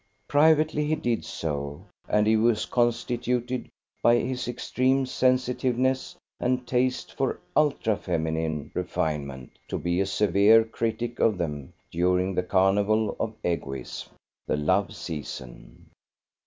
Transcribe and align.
Privately 0.27 0.85
he 0.87 0.95
did 0.95 1.23
so; 1.23 1.85
and 2.09 2.25
he 2.25 2.35
was 2.35 2.65
constituted 2.65 3.69
by 4.01 4.15
his 4.15 4.47
extreme 4.47 5.05
sensitiveness 5.05 6.15
and 6.39 6.65
taste 6.65 7.13
for 7.13 7.39
ultra 7.55 7.95
feminine 7.95 8.71
refinement 8.73 9.51
to 9.67 9.77
be 9.77 9.99
a 10.01 10.07
severe 10.07 10.63
critic 10.63 11.19
of 11.19 11.37
them 11.37 11.73
during 11.91 12.33
the 12.33 12.41
carnival 12.41 13.15
of 13.19 13.35
egoism, 13.45 14.09
the 14.47 14.57
love 14.57 14.95
season. 14.95 15.91